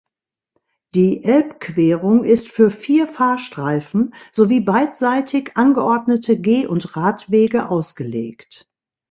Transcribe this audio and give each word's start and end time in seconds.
Die 0.95 1.23
Elbquerung 1.23 2.23
ist 2.23 2.47
für 2.49 2.71
vier 2.71 3.05
Fahrstreifen 3.05 4.15
sowie 4.31 4.59
beidseitig 4.59 5.51
angeordnete 5.57 6.39
Geh- 6.41 6.65
und 6.65 6.97
Radwege 6.97 7.69
ausgelegt. 7.69 8.67